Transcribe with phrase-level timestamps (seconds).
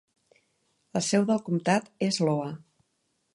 [0.97, 2.49] La seu del comtat és Loa.